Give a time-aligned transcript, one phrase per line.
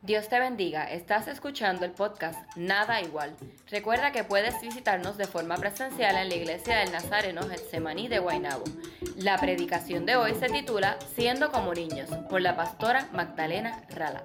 [0.00, 3.34] Dios te bendiga, estás escuchando el podcast Nada Igual.
[3.68, 8.62] Recuerda que puedes visitarnos de forma presencial en la iglesia del Nazareno Getsemaní de Guaynabo.
[9.16, 14.24] La predicación de hoy se titula Siendo como niños, por la pastora Magdalena Ralat.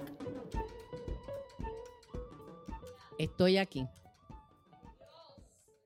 [3.17, 3.87] Estoy aquí.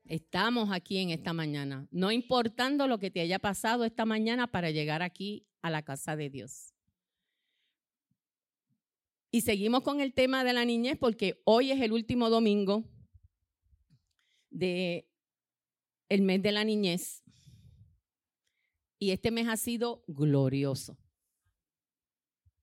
[0.04, 4.70] Estamos aquí en esta mañana, no importando lo que te haya pasado esta mañana para
[4.70, 6.74] llegar aquí a la casa de Dios.
[9.30, 12.84] Y seguimos con el tema de la niñez porque hoy es el último domingo
[14.50, 15.06] de
[16.08, 17.22] el mes de la niñez.
[18.98, 20.98] Y este mes ha sido glorioso.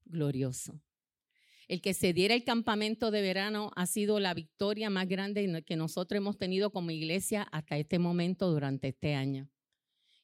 [0.05, 0.81] Glorioso.
[1.67, 5.75] El que se diera el campamento de verano ha sido la victoria más grande que
[5.75, 9.49] nosotros hemos tenido como iglesia hasta este momento durante este año.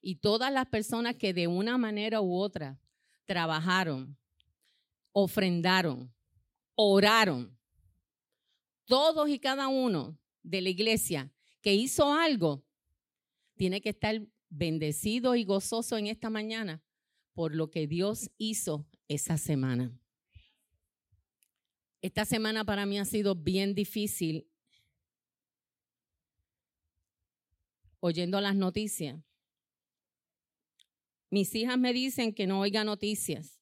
[0.01, 2.79] Y todas las personas que de una manera u otra
[3.25, 4.17] trabajaron,
[5.13, 6.13] ofrendaron,
[6.90, 7.58] oraron.
[8.85, 12.65] Todos y cada uno de la iglesia que hizo algo
[13.55, 16.84] tiene que estar bendecido y gozoso en esta mañana
[17.34, 19.98] por lo que Dios hizo esa semana.
[22.01, 24.48] Esta semana para mí ha sido bien difícil
[27.99, 29.23] oyendo las noticias.
[31.29, 33.60] Mis hijas me dicen que no oiga noticias.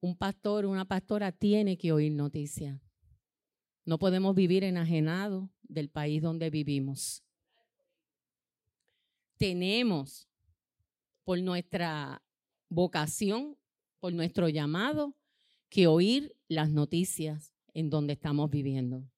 [0.00, 2.80] Un pastor, una pastora tiene que oír noticias.
[3.84, 7.24] No podemos vivir enajenados del país donde vivimos.
[9.36, 10.28] Tenemos,
[11.24, 12.22] por nuestra
[12.68, 13.56] vocación,
[13.98, 15.14] por nuestro llamado,
[15.68, 19.08] que oír las noticias en donde estamos viviendo.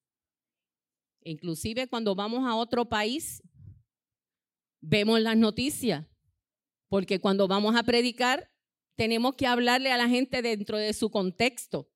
[1.23, 3.42] Inclusive cuando vamos a otro país,
[4.81, 6.06] vemos las noticias,
[6.89, 8.51] porque cuando vamos a predicar,
[9.01, 11.91] tenemos que hablarle a la gente dentro de su contexto.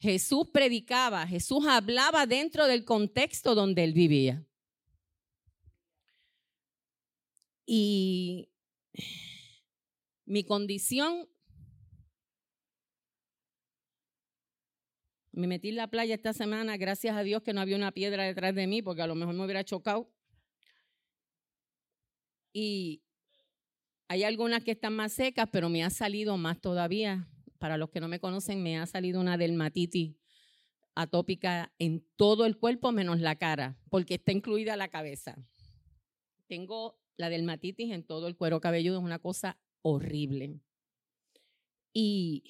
[0.00, 4.44] Jesús predicaba, Jesús hablaba dentro del contexto donde él vivía.
[7.64, 8.48] Y
[10.24, 11.28] mi condición,
[15.30, 18.24] me metí en la playa esta semana, gracias a Dios que no había una piedra
[18.24, 20.12] detrás de mí, porque a lo mejor me hubiera chocado.
[22.52, 23.03] Y
[24.08, 27.28] hay algunas que están más secas, pero me ha salido más todavía.
[27.58, 30.16] Para los que no me conocen, me ha salido una dermatitis
[30.94, 35.36] atópica en todo el cuerpo menos la cara, porque está incluida la cabeza.
[36.46, 40.60] Tengo la dermatitis en todo el cuero cabelludo, es una cosa horrible.
[41.92, 42.44] Y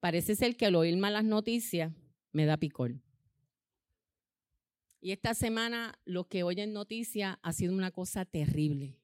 [0.00, 1.92] parece ser que al oír malas noticias
[2.32, 2.94] me da picor.
[5.00, 8.98] Y esta semana lo que oyen noticias ha sido una cosa terrible.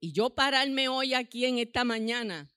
[0.00, 2.50] Y yo pararme hoy aquí en esta mañana,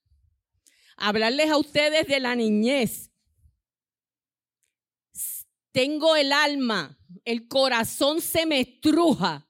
[0.98, 3.12] hablarles a ustedes de la niñez.
[5.72, 9.48] Tengo el alma, el corazón se me estruja.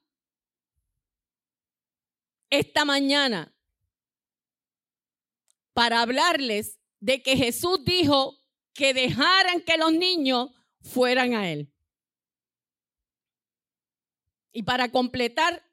[2.50, 3.54] Esta mañana
[5.72, 8.38] para hablarles de que Jesús dijo
[8.74, 10.50] que dejaran que los niños
[10.82, 11.72] fueran a Él.
[14.52, 15.64] Y para completar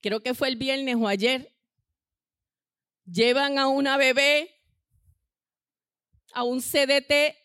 [0.00, 1.54] creo que fue el viernes o ayer,
[3.04, 4.54] llevan a una bebé
[6.32, 7.36] a un CDT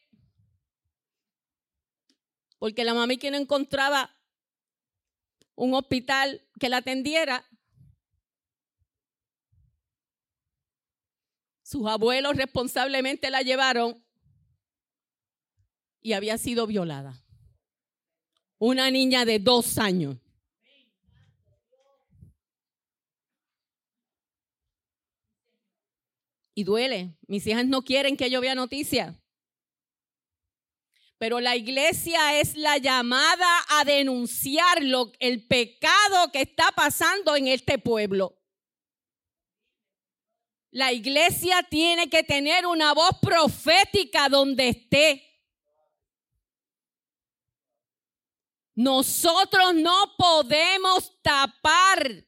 [2.60, 4.16] porque la mami que no encontraba
[5.56, 7.46] un hospital que la atendiera.
[11.64, 14.04] Sus abuelos responsablemente la llevaron
[16.02, 17.24] y había sido violada.
[18.58, 20.18] Una niña de dos años.
[26.56, 27.16] Y duele.
[27.28, 29.16] Mis hijas no quieren que yo vea noticias.
[31.18, 37.48] Pero la iglesia es la llamada a denunciar lo, el pecado que está pasando en
[37.48, 38.42] este pueblo.
[40.72, 45.26] La iglesia tiene que tener una voz profética donde esté.
[48.74, 52.26] Nosotros no podemos tapar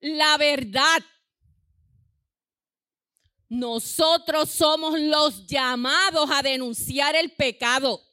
[0.00, 1.00] la verdad.
[3.48, 8.04] Nosotros somos los llamados a denunciar el pecado,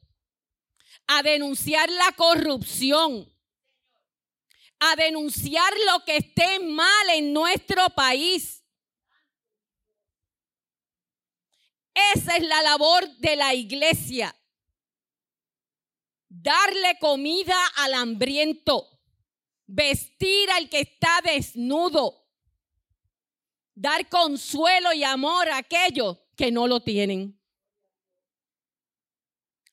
[1.07, 3.29] a denunciar la corrupción,
[4.79, 8.63] a denunciar lo que esté mal en nuestro país.
[12.13, 14.33] Esa es la labor de la iglesia.
[16.29, 19.01] Darle comida al hambriento,
[19.65, 22.24] vestir al que está desnudo
[23.75, 27.39] dar consuelo y amor a aquellos que no lo tienen.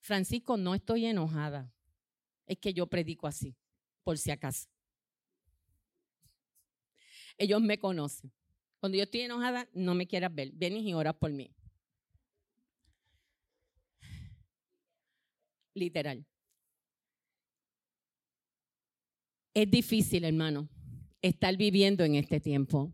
[0.00, 1.72] Francisco, no estoy enojada.
[2.46, 3.56] Es que yo predico así,
[4.02, 4.68] por si acaso.
[7.38, 8.32] Ellos me conocen.
[8.80, 10.50] Cuando yo estoy enojada, no me quieras ver.
[10.52, 11.54] Vienes y oras por mí.
[15.74, 16.26] Literal.
[19.54, 20.68] Es difícil, hermano,
[21.20, 22.92] estar viviendo en este tiempo.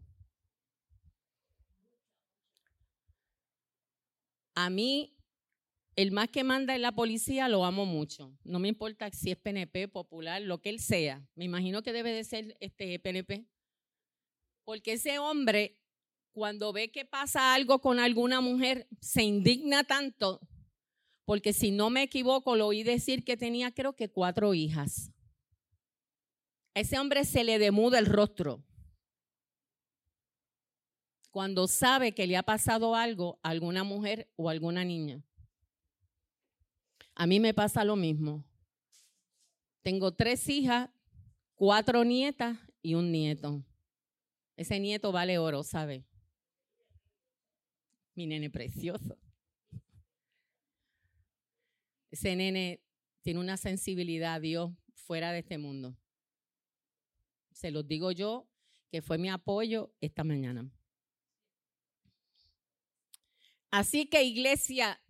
[4.61, 5.17] A mí,
[5.95, 8.37] el más que manda en la policía lo amo mucho.
[8.43, 11.25] No me importa si es PNP, popular, lo que él sea.
[11.37, 13.47] Me imagino que debe de ser este PNP.
[14.65, 15.81] Porque ese hombre,
[16.33, 20.41] cuando ve que pasa algo con alguna mujer, se indigna tanto.
[21.25, 25.13] Porque si no me equivoco, lo oí decir que tenía creo que cuatro hijas.
[26.75, 28.65] A ese hombre se le demuda el rostro
[31.31, 35.23] cuando sabe que le ha pasado algo a alguna mujer o alguna niña.
[37.15, 38.45] A mí me pasa lo mismo.
[39.83, 40.91] Tengo tres hijas,
[41.55, 43.65] cuatro nietas y un nieto.
[44.57, 46.05] Ese nieto vale oro, ¿sabe?
[48.15, 49.19] Mi nene precioso.
[52.11, 52.81] Ese nene
[53.23, 55.97] tiene una sensibilidad a Dios fuera de este mundo.
[57.53, 58.49] Se los digo yo,
[58.91, 60.71] que fue mi apoyo esta mañana.
[63.71, 65.01] Así que iglesia,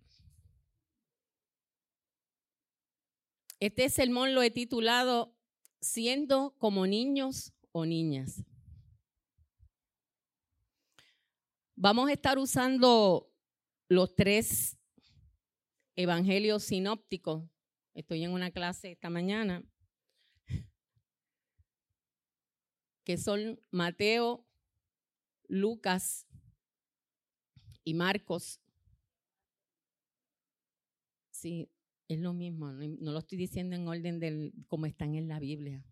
[3.61, 5.35] este sermón lo he titulado
[5.81, 8.43] Siendo como niños o niñas.
[11.77, 13.33] Vamos a estar usando
[13.89, 14.77] los tres
[15.95, 17.49] evangelios sinópticos.
[17.95, 19.63] Estoy en una clase esta mañana
[23.05, 24.45] que son Mateo,
[25.47, 26.28] Lucas
[27.89, 28.61] y Marcos.
[31.31, 31.71] Sí,
[32.07, 35.83] es lo mismo, no, lo estoy diciendo en orden del como están en la Biblia.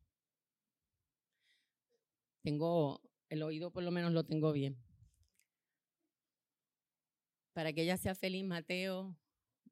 [2.43, 3.01] Tengo
[3.31, 4.77] el oído por lo menos lo tengo bien.
[7.55, 9.17] Para que ella sea feliz, Mateo,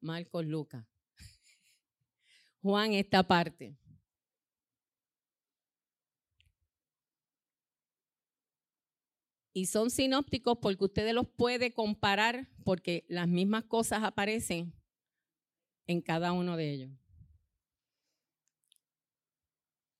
[0.01, 0.83] Marcos, Lucas.
[2.63, 3.77] Juan, esta parte.
[9.57, 14.73] Y son sinópticos porque ustedes los puede comparar porque las mismas cosas aparecen
[15.87, 16.91] en cada uno de ellos.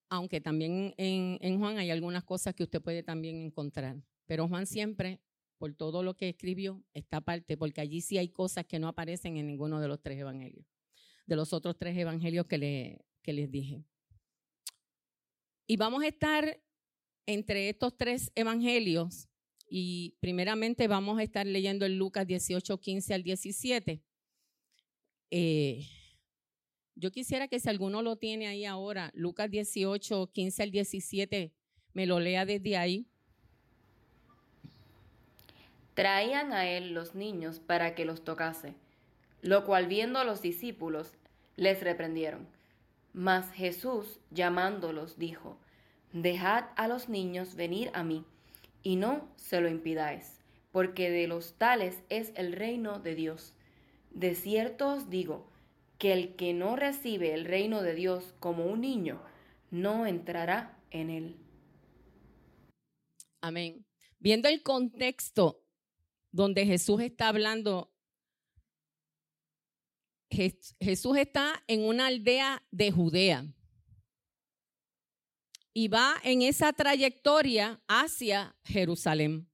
[0.09, 3.95] Aunque también en, Juan hay algunas cosas que usted puede también encontrar.
[4.25, 5.21] Pero Juan siempre,
[5.57, 9.37] por todo lo que escribió, está aparte, porque allí sí hay cosas que no aparecen
[9.37, 10.65] en ninguno de los tres evangelios,
[11.27, 13.85] de los otros tres evangelios que, le, que les dije.
[15.65, 16.61] Y vamos a estar
[17.25, 19.29] entre estos tres evangelios
[19.77, 24.01] y primeramente vamos a estar leyendo el Lucas 18, 15 al 17.
[25.31, 25.85] Eh,
[26.95, 31.51] yo quisiera que si alguno lo tiene ahí ahora, Lucas 18, 15 al 17,
[31.91, 33.05] me lo lea desde ahí.
[35.93, 38.75] Traían a él los niños para que los tocase,
[39.41, 41.11] lo cual viendo los discípulos,
[41.57, 42.47] les reprendieron.
[43.11, 45.59] Mas Jesús, llamándolos, dijo,
[46.13, 48.23] Dejad a los niños venir a mí
[48.85, 50.39] y no se lo impidáis,
[50.71, 53.55] porque de los tales es el reino de Dios.
[54.11, 55.49] De cierto os digo,
[55.97, 59.23] que el que no recibe el reino de Dios como un niño,
[59.71, 61.35] no entrará en él.
[63.41, 63.87] Amén.
[64.19, 65.63] Viendo el contexto
[66.31, 67.91] donde Jesús está hablando,
[70.29, 73.47] Jesús está en una aldea de Judea
[75.77, 79.45] y va en esa trayectoria hacia Jerusalén.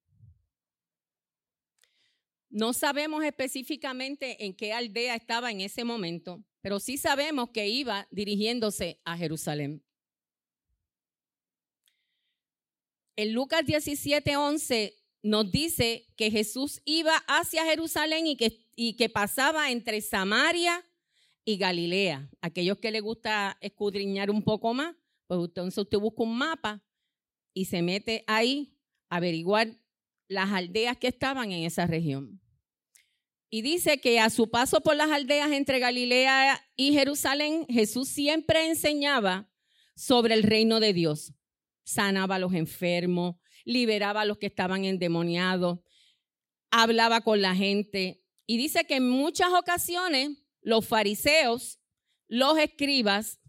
[2.48, 8.08] No sabemos específicamente en qué aldea estaba en ese momento, pero sí sabemos que iba
[8.12, 9.84] dirigiéndose a Jerusalén.
[13.16, 19.10] En Lucas 17, 11 nos dice que Jesús iba hacia Jerusalén y que, y que
[19.10, 20.86] pasaba entre Samaria
[21.44, 22.30] y Galilea.
[22.42, 24.96] Aquellos que les gusta escudriñar un poco más,
[25.38, 26.84] pues entonces usted busca un mapa
[27.54, 28.78] y se mete ahí
[29.10, 29.80] a averiguar
[30.28, 32.42] las aldeas que estaban en esa región.
[33.50, 38.68] Y dice que a su paso por las aldeas entre Galilea y Jerusalén, Jesús siempre
[38.68, 39.50] enseñaba
[39.96, 41.34] sobre el reino de Dios.
[41.86, 45.80] Sanaba a los enfermos, liberaba a los que estaban endemoniados,
[46.72, 48.22] hablaba con la gente.
[48.48, 51.80] Y dice que en muchas ocasiones los fariseos,
[52.28, 53.41] los escribas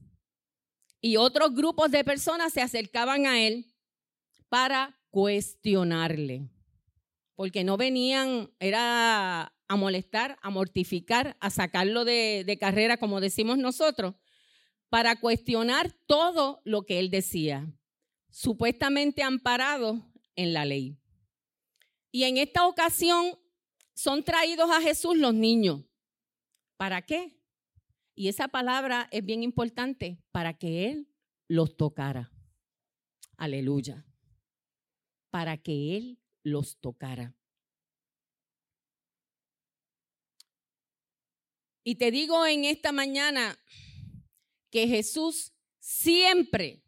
[1.03, 3.67] y otros grupos de personas se acercaban a él
[4.49, 6.49] para cuestionarle.
[7.35, 13.59] porque no venían, era a molestar, a mortificar, a sacarlo de, de carrera, como decimos
[13.59, 14.15] nosotros,
[14.91, 17.67] para cuestionar todo lo que él decía,
[18.31, 20.07] supuestamente amparado
[20.37, 20.99] en la ley.
[22.13, 23.39] Y en esta ocasión
[23.95, 25.81] son traídos a Jesús los niños.
[26.77, 27.42] ¿Para qué?
[28.23, 31.09] Y esa palabra es bien importante, para que Él
[31.49, 32.31] los tocara.
[33.37, 34.07] Aleluya.
[35.31, 37.35] Para que Él los tocara.
[41.83, 43.59] Y te digo en esta mañana
[44.71, 46.85] que Jesús siempre,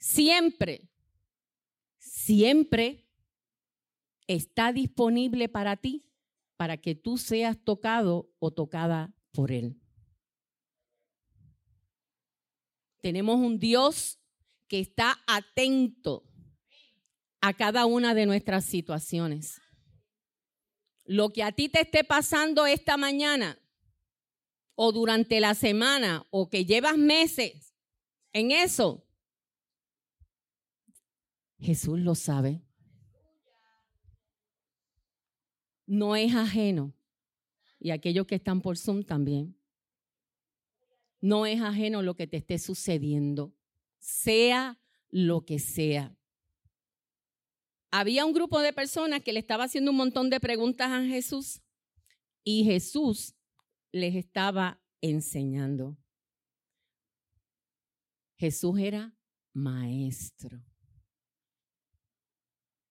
[0.00, 0.90] siempre,
[2.00, 3.06] siempre
[4.26, 6.10] está disponible para ti,
[6.56, 9.81] para que tú seas tocado o tocada por Él.
[13.02, 14.20] Tenemos un Dios
[14.68, 16.24] que está atento
[17.40, 19.60] a cada una de nuestras situaciones.
[21.04, 23.58] Lo que a ti te esté pasando esta mañana
[24.76, 27.74] o durante la semana o que llevas meses
[28.32, 29.04] en eso,
[31.58, 32.62] Jesús lo sabe.
[35.86, 36.94] No es ajeno.
[37.80, 39.60] Y aquellos que están por Zoom también.
[41.22, 43.54] No es ajeno lo que te esté sucediendo,
[44.00, 46.14] sea lo que sea.
[47.92, 51.62] Había un grupo de personas que le estaba haciendo un montón de preguntas a Jesús
[52.42, 53.36] y Jesús
[53.92, 55.96] les estaba enseñando.
[58.36, 59.16] Jesús era
[59.52, 60.64] maestro.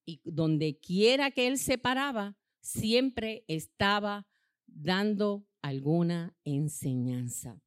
[0.06, 4.26] Y donde quiera que él se paraba, siempre estaba
[4.66, 7.60] dando alguna enseñanza.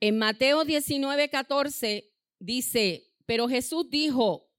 [0.00, 4.50] En Mateo 19, 14 dice, pero Jesús dijo,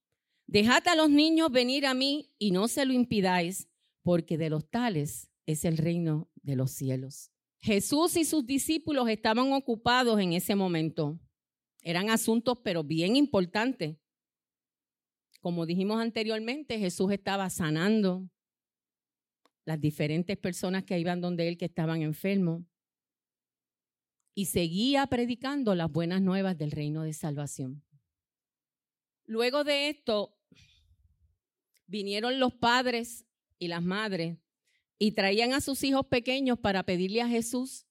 [0.46, 3.68] dejad a los niños venir a mí y no se lo impidáis,
[4.02, 7.30] porque de los tales es el reino de los cielos.
[7.60, 11.20] Jesús y sus discípulos estaban ocupados en ese momento.
[11.82, 13.96] Eran asuntos, pero bien importantes.
[15.40, 18.28] Como dijimos anteriormente, Jesús estaba sanando
[19.64, 22.64] las diferentes personas que iban donde él que estaban enfermos
[24.38, 27.82] y seguía predicando las buenas nuevas del reino de salvación.
[29.26, 30.38] Luego de esto,
[31.88, 33.26] vinieron los padres
[33.58, 34.38] y las madres
[34.96, 37.88] y traían a sus hijos pequeños para pedirle a Jesús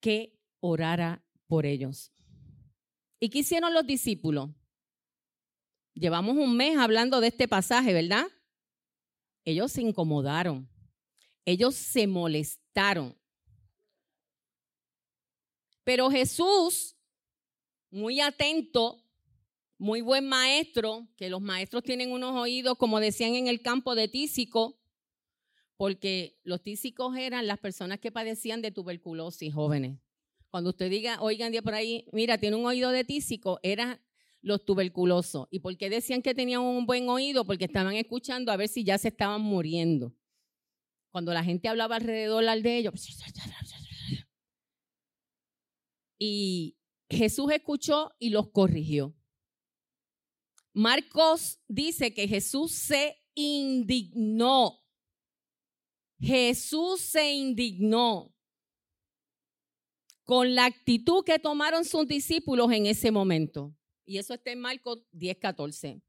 [0.00, 2.12] que orara por ellos.
[3.20, 4.50] ¿Y qué hicieron los discípulos?
[5.94, 8.26] Llevamos un mes hablando de este pasaje, ¿verdad?
[9.44, 10.68] Ellos se incomodaron,
[11.44, 13.16] ellos se molestaron,
[15.90, 16.94] pero Jesús,
[17.90, 19.04] muy atento,
[19.76, 24.06] muy buen maestro, que los maestros tienen unos oídos, como decían en el campo de
[24.06, 24.78] tísico,
[25.76, 29.98] porque los tísicos eran las personas que padecían de tuberculosis jóvenes.
[30.48, 34.00] Cuando usted diga, oigan día por ahí, mira, tiene un oído de tísico, eran
[34.42, 35.48] los tuberculosos.
[35.50, 37.44] ¿Y por qué decían que tenían un buen oído?
[37.44, 40.14] Porque estaban escuchando a ver si ya se estaban muriendo.
[41.10, 42.94] Cuando la gente hablaba alrededor de ellos,
[46.20, 46.76] y
[47.08, 49.16] Jesús escuchó y los corrigió.
[50.72, 54.84] Marcos dice que Jesús se indignó.
[56.20, 58.32] Jesús se indignó
[60.24, 63.74] con la actitud que tomaron sus discípulos en ese momento.
[64.04, 66.02] Y eso está en Marcos 10, 14.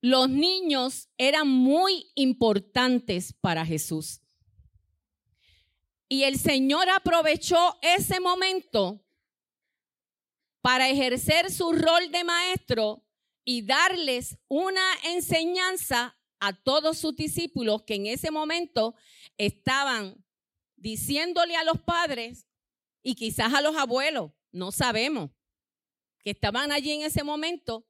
[0.00, 4.22] Los niños eran muy importantes para Jesús.
[6.08, 9.04] Y el Señor aprovechó ese momento
[10.62, 13.04] para ejercer su rol de maestro
[13.44, 18.94] y darles una enseñanza a todos sus discípulos que en ese momento
[19.36, 20.24] estaban
[20.76, 22.46] diciéndole a los padres
[23.02, 25.30] y quizás a los abuelos, no sabemos,
[26.22, 27.86] que estaban allí en ese momento,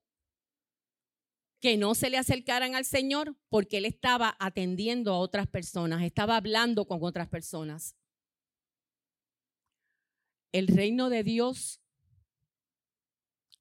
[1.61, 6.37] que no se le acercaran al Señor porque Él estaba atendiendo a otras personas, estaba
[6.37, 7.98] hablando con otras personas
[10.53, 11.81] el reino de Dios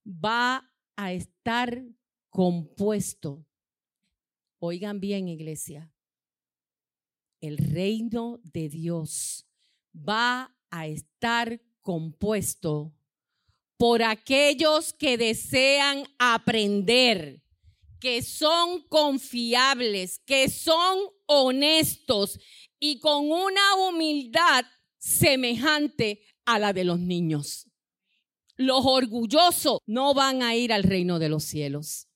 [0.06, 1.84] va a estar
[2.30, 3.46] compuesto.
[4.60, 5.92] Oigan bien, iglesia.
[7.42, 9.46] El reino de Dios
[9.94, 12.94] va a estar compuesto
[13.78, 17.44] por aquellos que desean aprender,
[18.00, 22.40] que son confiables, que son honestos
[22.80, 24.66] y con una humildad
[24.98, 27.68] semejante a la de los niños.
[28.56, 32.08] Los orgullosos no van a ir al reino de los cielos.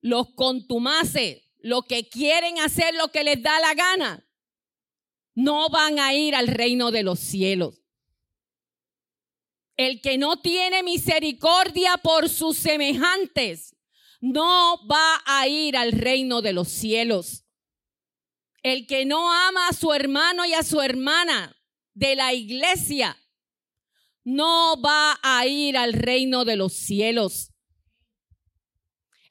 [0.00, 4.24] los contumaces, los que quieren hacer lo que les da la gana,
[5.34, 7.82] no van a ir al reino de los cielos.
[9.76, 13.76] El que no tiene misericordia por sus semejantes
[14.20, 17.44] no va a ir al reino de los cielos.
[18.62, 21.57] El que no ama a su hermano y a su hermana
[21.98, 23.18] de la iglesia
[24.22, 27.50] no va a ir al reino de los cielos.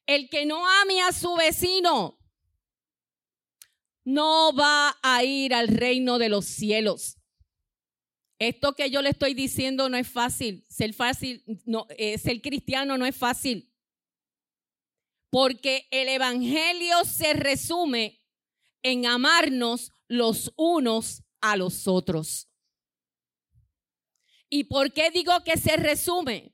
[0.05, 2.19] El que no ame a su vecino
[4.03, 7.17] no va a ir al reino de los cielos.
[8.38, 10.65] Esto que yo le estoy diciendo no es fácil.
[10.69, 13.74] Ser fácil, no, eh, ser cristiano no es fácil.
[15.29, 18.21] Porque el evangelio se resume
[18.83, 22.50] en amarnos los unos a los otros.
[24.49, 26.53] ¿Y por qué digo que se resume?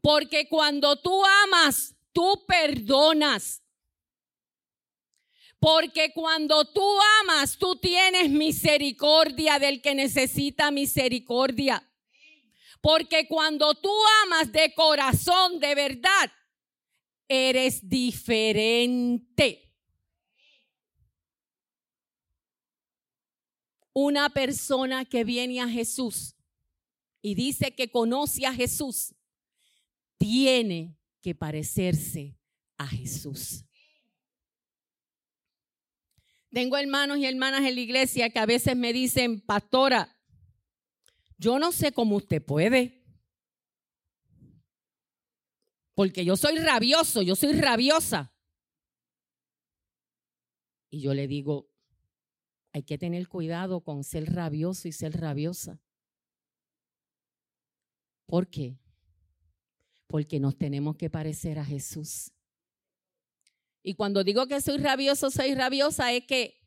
[0.00, 3.62] Porque cuando tú amas tú perdonas.
[5.58, 6.82] Porque cuando tú
[7.20, 11.86] amas, tú tienes misericordia del que necesita misericordia.
[12.80, 13.92] Porque cuando tú
[14.24, 16.32] amas de corazón, de verdad,
[17.28, 19.74] eres diferente.
[23.92, 26.35] Una persona que viene a Jesús
[27.26, 29.12] y dice que conoce a Jesús,
[30.16, 32.38] tiene que parecerse
[32.76, 33.64] a Jesús.
[36.52, 40.16] Tengo hermanos y hermanas en la iglesia que a veces me dicen, pastora,
[41.36, 43.04] yo no sé cómo usted puede.
[45.94, 48.32] Porque yo soy rabioso, yo soy rabiosa.
[50.90, 51.68] Y yo le digo,
[52.72, 55.82] hay que tener cuidado con ser rabioso y ser rabiosa.
[58.26, 58.76] ¿Por qué?
[60.06, 62.30] porque nos tenemos que parecer a Jesús.
[63.82, 66.60] Y cuando digo que soy rabioso, soy rabiosa, es que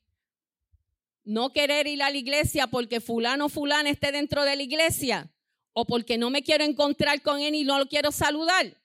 [1.23, 5.31] no querer ir a la iglesia porque fulano o fulana esté dentro de la iglesia
[5.73, 8.75] o porque no me quiero encontrar con él y no lo quiero saludar.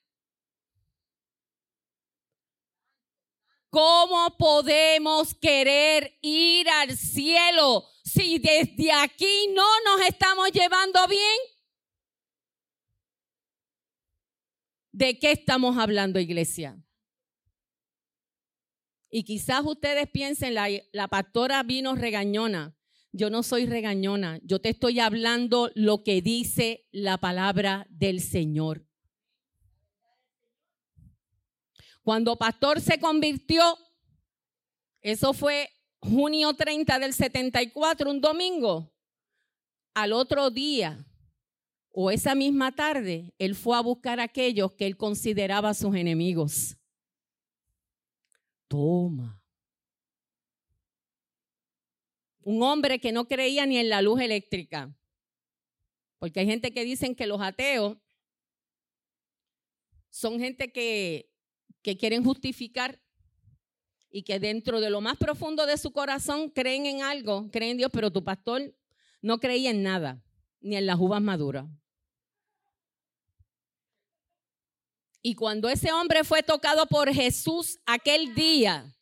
[3.69, 11.54] ¿Cómo podemos querer ir al cielo si desde aquí no nos estamos llevando bien?
[14.95, 16.81] ¿De qué estamos hablando, iglesia?
[19.09, 22.77] Y quizás ustedes piensen, la, la pastora vino regañona.
[23.11, 28.87] Yo no soy regañona, yo te estoy hablando lo que dice la palabra del Señor.
[32.01, 33.77] Cuando pastor se convirtió,
[35.01, 38.93] eso fue junio 30 del 74, un domingo.
[39.93, 41.05] Al otro día,
[41.97, 46.75] o esa misma tarde, él fue a buscar a aquellos que él consideraba sus enemigos.
[48.67, 49.41] Toma.
[52.41, 54.93] Un hombre que no creía ni en la luz eléctrica.
[56.19, 57.97] Porque hay gente que dicen que los ateos
[60.09, 61.31] son gente que,
[61.81, 63.01] que quieren justificar
[64.09, 67.77] y que dentro de lo más profundo de su corazón creen en algo, creen en
[67.77, 68.75] Dios, pero tu pastor
[69.21, 70.21] no creía en nada,
[70.59, 71.69] ni en las uvas maduras.
[75.27, 78.95] Y cuando ese hombre fue tocado por Jesús aquel día,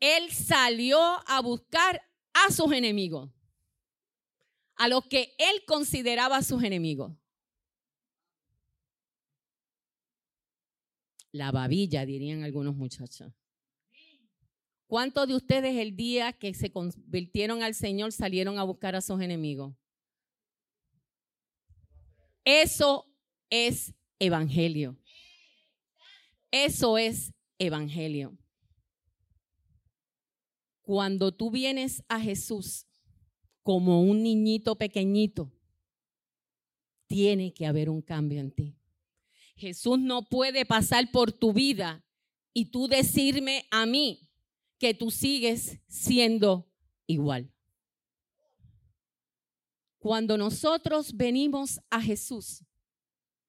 [0.00, 2.00] él salió a buscar
[2.32, 3.30] a sus enemigos,
[4.76, 7.12] a los que él consideraba sus enemigos.
[11.30, 13.30] La babilla, dirían algunos muchachos.
[14.86, 19.20] ¿Cuántos de ustedes el día que se convirtieron al Señor salieron a buscar a sus
[19.20, 19.76] enemigos?
[22.42, 23.12] Eso
[23.50, 24.96] es evangelio.
[26.50, 28.36] Eso es evangelio.
[30.82, 32.86] Cuando tú vienes a Jesús
[33.62, 35.52] como un niñito pequeñito,
[37.06, 38.76] tiene que haber un cambio en ti.
[39.56, 42.04] Jesús no puede pasar por tu vida
[42.52, 44.30] y tú decirme a mí
[44.78, 46.70] que tú sigues siendo
[47.06, 47.52] igual.
[49.98, 52.64] Cuando nosotros venimos a Jesús,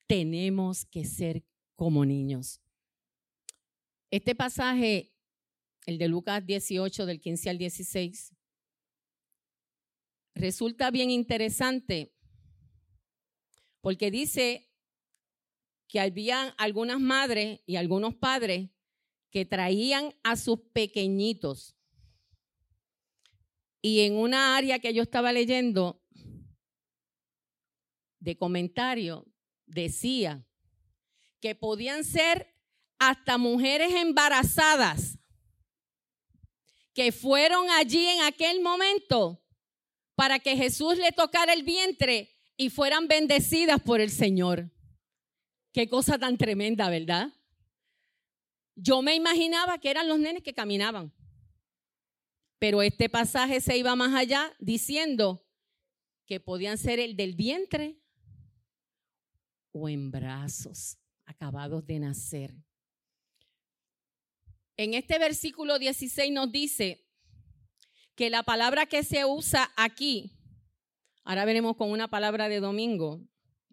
[0.08, 1.44] tenemos que ser
[1.76, 2.62] como niños.
[4.10, 5.14] Este pasaje,
[5.86, 8.34] el de Lucas 18, del 15 al 16,
[10.34, 12.14] resulta bien interesante
[13.82, 14.70] porque dice
[15.88, 18.70] que había algunas madres y algunos padres
[19.30, 21.76] que traían a sus pequeñitos.
[23.82, 26.02] Y en una área que yo estaba leyendo
[28.20, 29.26] de comentario,
[29.68, 30.46] decía
[31.40, 32.54] que podían ser
[32.98, 35.20] hasta mujeres embarazadas
[36.94, 39.40] que fueron allí en aquel momento
[40.16, 44.72] para que Jesús le tocara el vientre y fueran bendecidas por el Señor.
[45.72, 47.32] Qué cosa tan tremenda, ¿verdad?
[48.74, 51.14] Yo me imaginaba que eran los nenes que caminaban.
[52.58, 55.46] Pero este pasaje se iba más allá diciendo
[56.26, 58.02] que podían ser el del vientre
[59.80, 62.56] o en brazos acabados de nacer.
[64.78, 67.06] En este versículo 16 nos dice
[68.16, 70.38] que la palabra que se usa aquí,
[71.24, 73.22] ahora veremos con una palabra de domingo,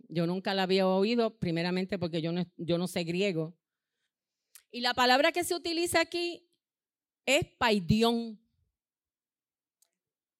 [0.08, 3.56] yo nunca la había oído, primeramente porque yo no, yo no sé griego,
[4.74, 6.50] y la palabra que se utiliza aquí
[7.24, 8.40] es paidión.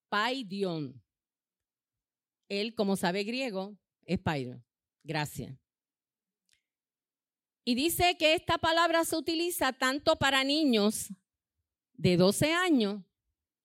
[0.09, 1.01] Paidión.
[2.49, 4.61] Él, como sabe griego, es paidión.
[5.05, 5.55] Gracias.
[7.63, 11.13] Y dice que esta palabra se utiliza tanto para niños
[11.93, 13.03] de 12 años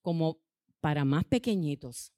[0.02, 0.38] como
[0.80, 2.12] para más pequeñitos.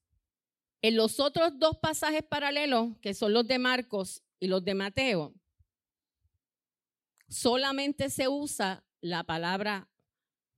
[0.83, 5.35] En los otros dos pasajes paralelos, que son los de Marcos y los de Mateo,
[7.29, 9.89] solamente se usa la palabra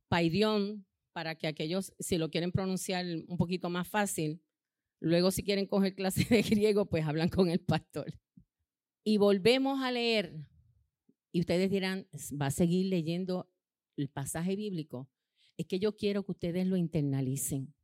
[0.09, 4.43] paidión para que aquellos, si lo quieren pronunciar un poquito más fácil,
[5.01, 8.19] luego si quieren coger clase de griego, pues hablan con el pastor.
[9.05, 10.35] Y volvemos a leer
[11.31, 12.07] y ustedes dirán,
[12.41, 13.51] ¿va a seguir leyendo
[13.97, 15.11] el pasaje bíblico?
[15.57, 17.75] Es que yo quiero que ustedes lo internalicen.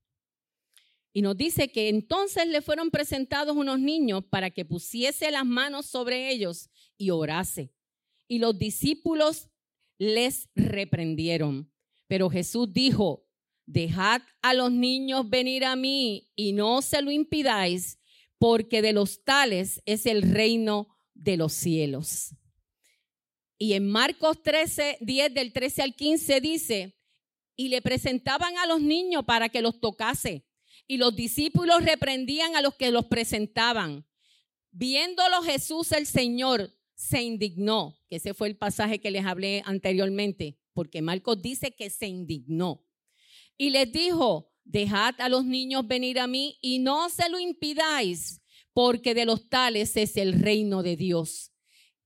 [1.13, 5.87] Y nos dice que entonces le fueron presentados unos niños para que pusiese las manos
[5.87, 7.75] sobre ellos y orase.
[8.29, 9.49] Y los discípulos
[9.99, 11.73] les reprendieron.
[12.07, 13.27] Pero Jesús dijo,
[13.67, 17.99] dejad a los niños venir a mí y no se lo impidáis,
[18.39, 20.89] porque de los tales es el reino
[21.21, 22.35] de los cielos.
[23.59, 26.97] Y en Marcos 13, 10 del 13 al 15 dice,
[27.57, 30.47] y le presentaban a los niños para que los tocase.
[30.87, 34.07] Y los discípulos reprendían a los que los presentaban.
[34.71, 40.59] Viéndolo Jesús el Señor se indignó, que ese fue el pasaje que les hablé anteriormente,
[40.73, 42.87] porque Marcos dice que se indignó.
[43.59, 48.41] Y les dijo, dejad a los niños venir a mí y no se lo impidáis,
[48.81, 51.53] porque de los tales es el reino de Dios.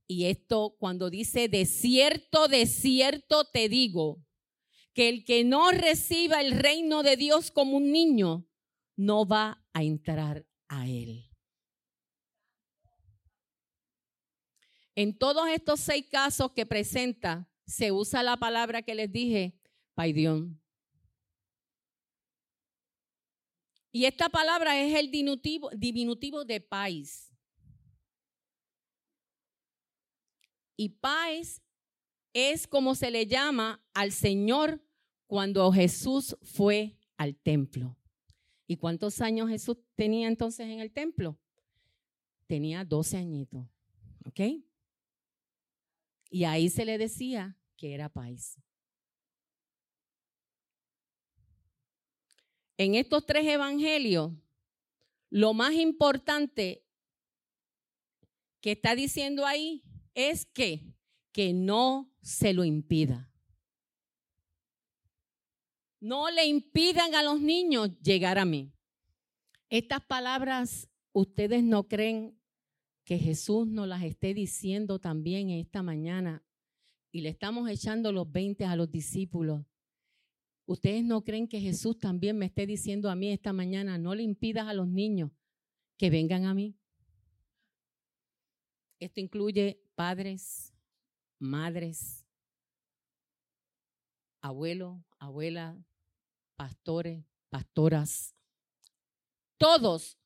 [0.09, 4.27] Y esto cuando dice, de cierto, de cierto te digo,
[4.93, 8.49] que el que no reciba el reino de Dios como un niño,
[8.97, 11.31] no va a entrar a él.
[14.97, 19.57] En todos estos seis casos que presenta, se usa la palabra que les dije,
[19.95, 20.61] paidión.
[23.95, 27.33] Y esta palabra es el diminutivo, diminutivo de pais.
[30.77, 31.63] Y paz
[32.33, 34.83] es como se le llama al Señor
[35.29, 37.97] cuando Jesús fue al templo.
[38.67, 41.39] ¿Y cuántos años Jesús tenía entonces en el templo?
[42.49, 43.65] Tenía 12 añitos.
[44.27, 44.41] ¿Ok?
[46.31, 48.59] Y ahí se le decía que era paz.
[52.77, 54.33] En estos tres evangelios,
[55.31, 56.85] lo más importante
[58.61, 59.85] que está diciendo ahí
[60.15, 60.95] es que,
[61.33, 63.31] que no se lo impida.
[66.01, 68.73] No le impidan a los niños llegar a mí.
[69.69, 72.39] Estas palabras, ¿ustedes no creen
[73.05, 76.45] que Jesús nos las esté diciendo también esta mañana?
[77.11, 79.65] Y le estamos echando los 20 a los discípulos.
[80.67, 84.23] ¿Ustedes no creen que Jesús también me esté diciendo a mí esta mañana, no le
[84.23, 85.31] impidas a los niños
[85.99, 86.75] que vengan a mí?
[88.99, 90.73] Esto incluye padres,
[91.39, 92.25] madres,
[94.41, 95.77] abuelos, abuelas,
[96.57, 98.35] pastores, pastoras.
[99.59, 100.19] Todos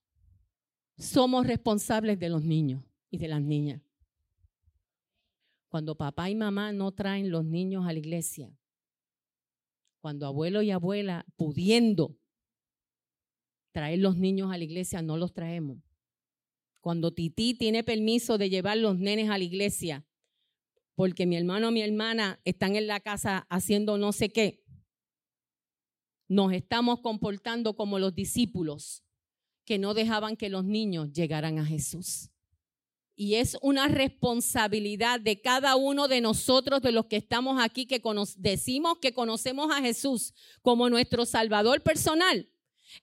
[0.96, 3.82] somos responsables de los niños y de las niñas.
[5.68, 8.57] Cuando papá y mamá no traen los niños a la iglesia,
[10.00, 12.16] cuando abuelo y abuela pudiendo
[13.72, 15.78] traer los niños a la iglesia, no los traemos.
[16.80, 20.06] Cuando Titi tiene permiso de llevar los nenes a la iglesia,
[20.94, 24.64] porque mi hermano o mi hermana están en la casa haciendo no sé qué,
[26.28, 29.02] nos estamos comportando como los discípulos
[29.64, 32.30] que no dejaban que los niños llegaran a Jesús.
[33.20, 38.00] Y es una responsabilidad de cada uno de nosotros, de los que estamos aquí, que
[38.36, 42.48] decimos que conocemos a Jesús como nuestro Salvador personal,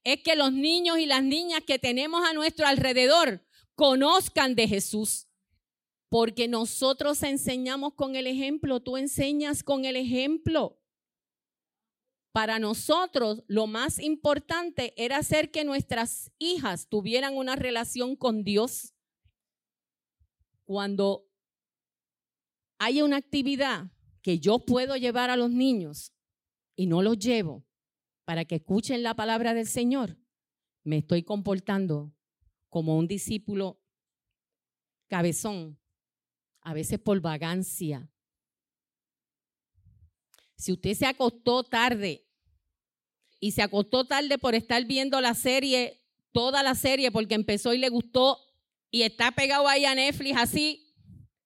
[0.05, 5.27] es que los niños y las niñas que tenemos a nuestro alrededor conozcan de Jesús.
[6.07, 10.79] Porque nosotros enseñamos con el ejemplo, tú enseñas con el ejemplo.
[12.31, 18.94] Para nosotros lo más importante era hacer que nuestras hijas tuvieran una relación con Dios.
[20.65, 21.31] Cuando
[22.79, 26.13] hay una actividad que yo puedo llevar a los niños
[26.75, 27.65] y no los llevo
[28.25, 30.17] para que escuchen la palabra del Señor,
[30.83, 32.13] me estoy comportando
[32.69, 33.79] como un discípulo
[35.07, 35.79] cabezón,
[36.61, 38.09] a veces por vagancia.
[40.55, 42.27] Si usted se acostó tarde
[43.39, 46.01] y se acostó tarde por estar viendo la serie,
[46.31, 48.39] toda la serie, porque empezó y le gustó
[48.95, 50.95] y está pegado ahí a Netflix así,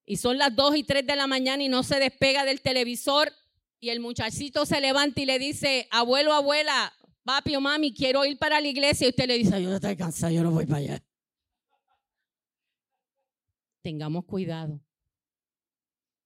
[0.05, 3.33] y son las 2 y 3 de la mañana y no se despega del televisor,
[3.79, 8.37] y el muchachito se levanta y le dice, abuelo, abuela, papi o mami, quiero ir
[8.37, 11.03] para la iglesia, y usted le dice, yo estoy cansado, yo no voy para allá.
[13.81, 14.79] Tengamos cuidado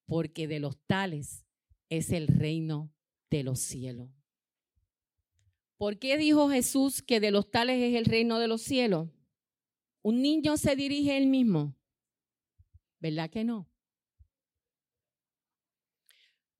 [0.06, 1.46] porque de los tales
[1.88, 2.92] es el reino
[3.30, 4.10] de los cielos.
[5.78, 9.08] ¿Por qué dijo Jesús que de los tales es el reino de los cielos?
[10.04, 11.76] ¿Un niño se dirige él mismo?
[13.00, 13.70] ¿Verdad que no?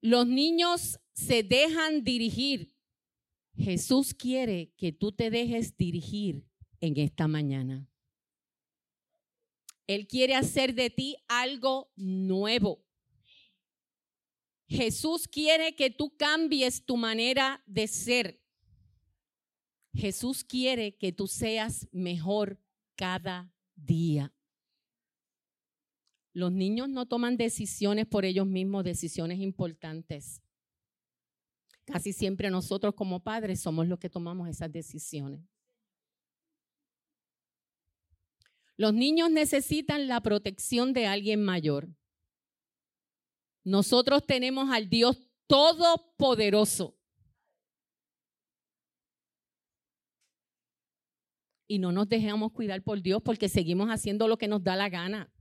[0.00, 2.74] Los niños se dejan dirigir.
[3.56, 6.48] Jesús quiere que tú te dejes dirigir
[6.80, 7.86] en esta mañana.
[9.86, 12.82] Él quiere hacer de ti algo nuevo.
[14.66, 18.42] Jesús quiere que tú cambies tu manera de ser.
[19.92, 22.63] Jesús quiere que tú seas mejor
[22.96, 24.32] cada día.
[26.32, 30.42] Los niños no toman decisiones por ellos mismos, decisiones importantes.
[31.84, 35.40] Casi siempre nosotros como padres somos los que tomamos esas decisiones.
[38.76, 41.88] Los niños necesitan la protección de alguien mayor.
[43.62, 46.98] Nosotros tenemos al Dios todopoderoso.
[51.66, 54.88] Y no nos dejamos cuidar por Dios porque seguimos haciendo lo que nos da la
[54.88, 55.32] gana.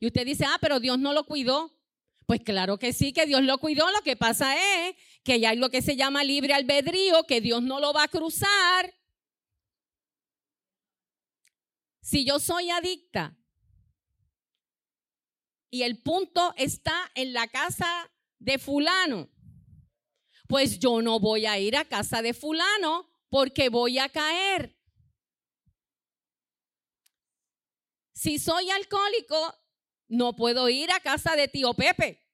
[0.00, 1.72] Y usted dice, ah, pero Dios no lo cuidó.
[2.26, 3.90] Pues claro que sí, que Dios lo cuidó.
[3.90, 7.62] Lo que pasa es que ya hay lo que se llama libre albedrío, que Dios
[7.62, 8.94] no lo va a cruzar.
[12.00, 13.36] Si yo soy adicta
[15.70, 19.30] y el punto está en la casa de fulano.
[20.46, 24.78] Pues yo no voy a ir a casa de fulano porque voy a caer.
[28.12, 29.58] Si soy alcohólico,
[30.06, 32.24] no puedo ir a casa de tío Pepe.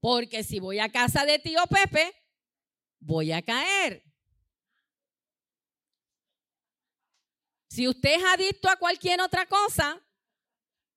[0.00, 2.14] Porque si voy a casa de tío Pepe,
[2.98, 4.02] voy a caer.
[7.68, 10.02] Si usted es adicto a cualquier otra cosa,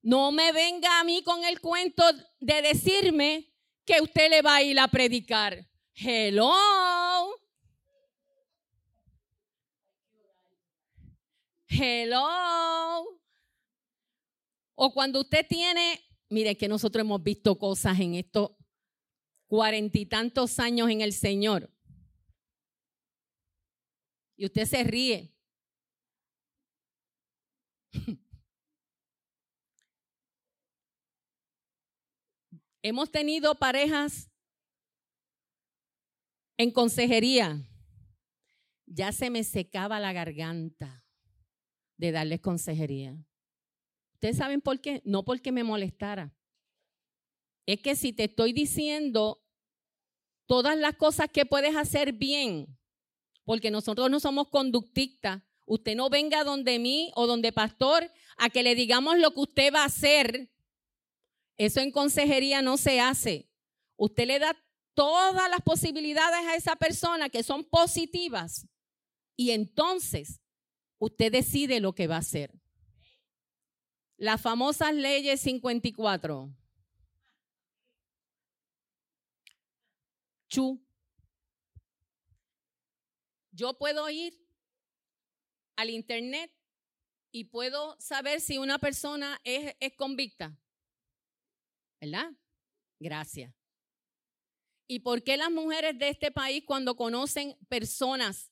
[0.02, 2.06] no me venga a mí con el cuento
[2.40, 5.70] de decirme que usted le va a ir a predicar.
[5.94, 6.89] Hello.
[11.82, 13.06] Hello.
[14.76, 18.52] O cuando usted tiene, mire que nosotros hemos visto cosas en estos
[19.48, 21.74] cuarenta y tantos años en el Señor.
[24.36, 25.34] Y usted se ríe.
[32.82, 34.30] Hemos tenido parejas
[36.58, 37.58] en consejería.
[38.86, 41.06] Ya se me secaba la garganta
[42.00, 43.16] de darles consejería.
[44.14, 45.02] ¿Ustedes saben por qué?
[45.06, 46.34] No porque me molestara.
[47.66, 49.44] Es que si te estoy diciendo
[50.48, 52.80] todas las cosas que puedes hacer bien,
[53.44, 58.64] porque nosotros no somos conductistas, usted no venga donde mí o donde pastor a que
[58.64, 60.50] le digamos lo que usted va a hacer
[61.58, 63.52] eso en consejería no se hace.
[63.98, 64.56] Usted le da
[64.94, 68.66] todas las posibilidades a esa persona que son positivas
[69.36, 70.40] y entonces
[71.00, 72.54] usted decide lo que va a hacer.
[74.18, 76.54] Las famosas leyes 54.
[80.50, 80.86] Chu.
[83.52, 84.40] Yo puedo ir
[85.76, 86.52] al internet
[87.32, 90.58] y puedo saber si una persona es, es convicta.
[92.00, 92.32] ¿verdad?
[93.00, 93.54] Gracias.
[94.88, 98.52] ¿Y por qué las mujeres de este país cuando conocen personas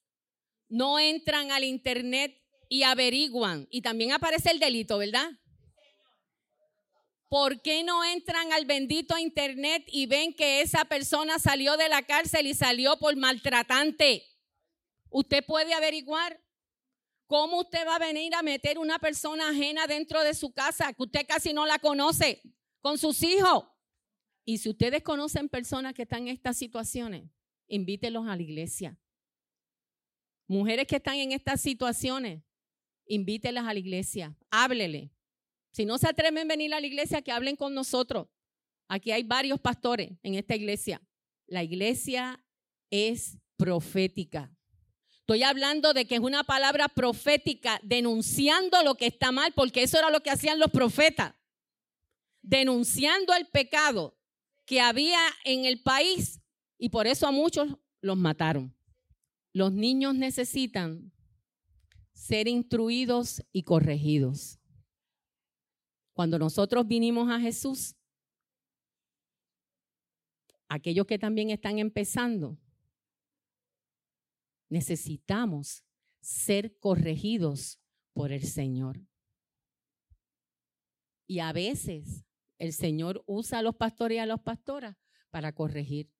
[0.69, 3.67] no entran al internet y averiguan?
[3.71, 5.31] Y también aparece el delito, ¿verdad?
[7.29, 12.03] ¿Por qué no entran al bendito internet y ven que esa persona salió de la
[12.03, 14.23] cárcel y salió por maltratante?
[15.09, 16.41] Usted puede averiguar.
[17.25, 21.03] ¿Cómo usted va a venir a meter una persona ajena dentro de su casa que
[21.03, 22.41] usted casi no la conoce
[22.79, 23.65] con sus hijos?
[24.45, 27.29] Y si ustedes conocen personas que están en estas situaciones,
[27.67, 28.97] invítelos a la iglesia.
[30.47, 32.41] Mujeres que están en estas situaciones,
[33.05, 35.11] invítelas a la iglesia, háblele.
[35.71, 38.27] Si no se atreven a venir a la iglesia, que hablen con nosotros.
[38.87, 41.01] Aquí hay varios pastores en esta iglesia.
[41.45, 42.43] La iglesia
[42.89, 44.51] es profética.
[45.19, 49.97] Estoy hablando de que es una palabra profética denunciando lo que está mal, porque eso
[49.97, 51.35] era lo que hacían los profetas.
[52.41, 54.17] Denunciando el pecado
[54.65, 56.39] que había en el país
[56.77, 57.67] y por eso a muchos
[57.99, 58.76] los mataron.
[59.57, 61.11] Los niños necesitan
[62.13, 64.59] ser instruidos y corregidos.
[66.13, 67.95] Cuando nosotros vinimos a Jesús,
[70.69, 72.59] aquellos que también están empezando,
[74.69, 75.83] necesitamos
[76.21, 77.79] ser corregidos
[78.13, 79.01] por el Señor.
[81.25, 82.27] Y a veces
[82.59, 84.95] el Señor usa a los pastores y a las pastoras
[85.31, 86.13] para corregir.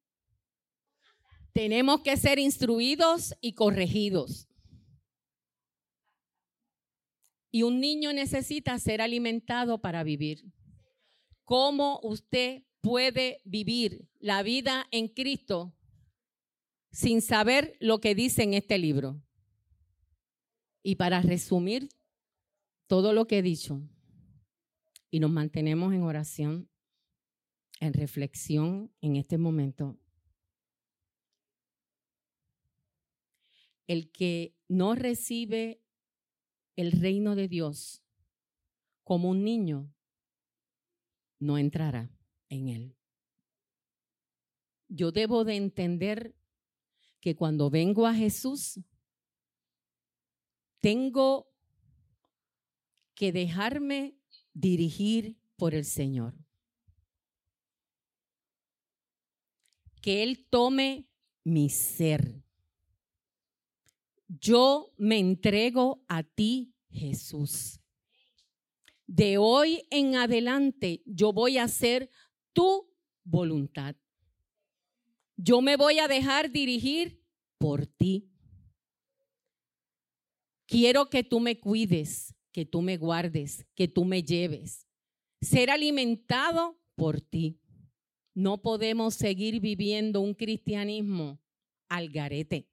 [1.58, 4.48] Tenemos que ser instruidos y corregidos.
[7.50, 10.54] Y un niño necesita ser alimentado para vivir.
[11.46, 15.76] ¿Cómo usted puede vivir la vida en Cristo
[16.92, 19.20] sin saber lo que dice en este libro?
[20.84, 21.90] Y para resumir
[22.86, 23.82] todo lo que he dicho,
[25.10, 26.70] y nos mantenemos en oración,
[27.80, 29.98] en reflexión en este momento,
[33.88, 35.82] el que no recibe
[36.76, 38.04] el reino de Dios
[39.04, 39.92] como un niño,
[41.40, 42.12] no entrará
[42.50, 42.96] en él.
[44.90, 46.36] Yo debo de entender
[47.20, 48.80] que cuando vengo a Jesús,
[50.82, 51.50] tengo
[53.16, 54.18] que dejarme
[54.54, 56.36] dirigir por el Señor.
[60.02, 61.10] Que Él tome
[61.44, 62.47] mi ser
[64.28, 67.80] yo me entrego a ti, Jesús.
[69.06, 72.10] De hoy en adelante yo voy a hacer
[72.54, 73.96] tu voluntad.
[75.38, 77.24] Yo me voy a dejar dirigir
[77.58, 78.30] por ti.
[80.66, 84.86] Quiero que tú me cuides, que tú me guardes, que tú me lleves.
[85.42, 87.62] Ser alimentado por ti.
[88.34, 91.40] No podemos seguir viviendo un cristianismo
[91.88, 92.68] al garete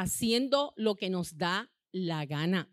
[0.00, 2.70] haciendo lo que nos da la gana.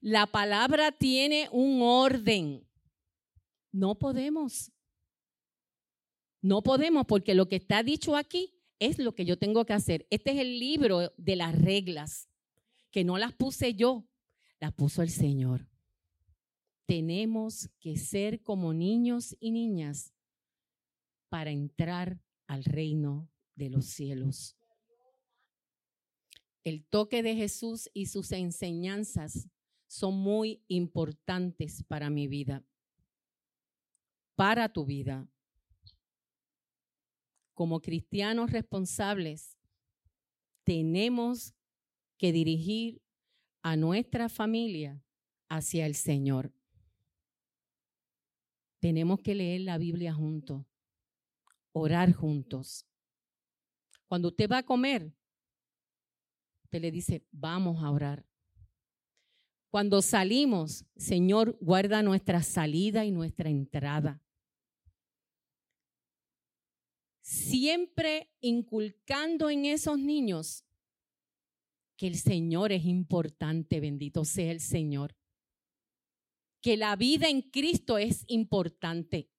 [0.00, 2.68] La palabra tiene un orden.
[3.72, 4.70] No podemos.
[6.42, 10.06] No podemos porque lo que está dicho aquí es lo que yo tengo que hacer.
[10.10, 12.28] Este es el libro de las reglas,
[12.90, 14.06] que no las puse yo,
[14.60, 15.66] las puso el Señor.
[16.86, 20.12] Tenemos que ser como niños y niñas
[21.30, 24.58] para entrar al reino de los cielos
[26.64, 29.48] el toque de Jesús y sus enseñanzas
[29.86, 32.64] son muy importantes para mi vida,
[34.34, 35.28] para tu vida.
[37.52, 39.56] Como cristianos responsables,
[40.64, 41.54] tenemos
[42.16, 43.02] que dirigir
[43.62, 45.04] a nuestra familia
[45.48, 46.52] hacia el Señor.
[48.80, 50.66] Tenemos que leer la Biblia juntos,
[51.72, 52.86] orar juntos.
[54.08, 55.14] Cuando usted va a comer,
[56.80, 58.26] le dice, vamos a orar.
[59.70, 64.22] Cuando salimos, Señor, guarda nuestra salida y nuestra entrada.
[67.22, 70.64] Siempre inculcando en esos niños
[71.96, 75.16] que el Señor es importante, bendito sea el Señor.
[76.60, 79.33] Que la vida en Cristo es importante.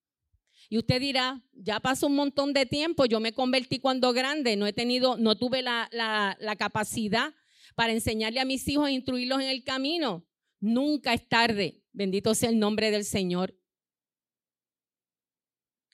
[0.70, 4.66] Y usted dirá, ya pasó un montón de tiempo, yo me convertí cuando grande, no
[4.66, 7.34] he tenido, no tuve la, capacidad
[7.76, 10.26] para enseñarle a mis hijos e instruirlos en el camino.
[10.60, 11.84] Nunca es tarde.
[11.92, 13.56] Bendito sea el nombre del Señor.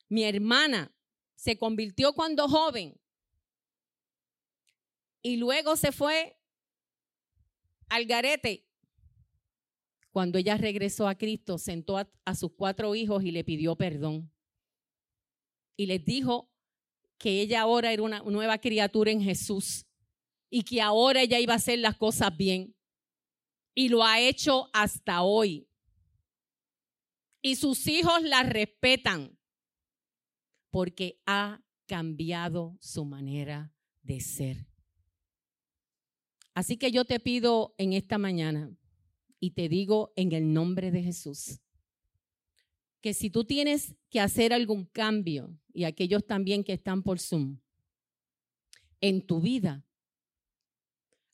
[0.07, 0.95] Mi hermana
[1.35, 2.99] se convirtió cuando joven
[5.21, 6.37] y luego se fue
[7.89, 8.67] al garete.
[10.11, 14.30] Cuando ella regresó a Cristo, sentó a sus cuatro hijos y le pidió perdón
[15.81, 16.47] y les dijo
[17.17, 19.87] que ella ahora era una nueva criatura en Jesús
[20.47, 22.75] y que ahora ella iba a hacer las cosas bien.
[23.73, 25.67] Y lo ha hecho hasta hoy.
[27.41, 29.39] Y sus hijos la respetan
[30.69, 33.73] porque ha cambiado su manera
[34.03, 34.67] de ser.
[36.53, 38.77] Así que yo te pido en esta mañana
[39.39, 41.59] y te digo en el nombre de Jesús,
[43.01, 47.59] que si tú tienes que hacer algún cambio, y aquellos también que están por Zoom,
[48.99, 49.85] en tu vida,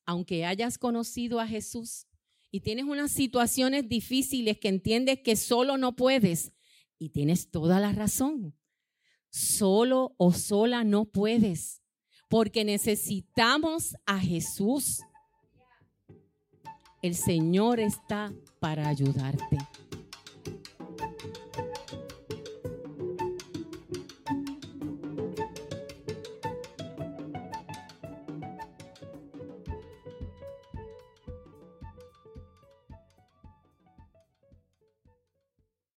[0.05, 2.07] aunque hayas conocido a Jesús
[2.51, 6.53] y tienes unas situaciones difíciles que entiendes que solo no puedes,
[6.99, 8.55] y tienes toda la razón,
[9.29, 11.83] solo o sola no puedes,
[12.29, 15.01] porque necesitamos a Jesús.
[17.01, 19.57] El Señor está para ayudarte.